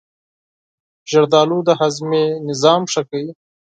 [1.11, 3.29] زردآلو د هاضمې سیستم ښه کوي.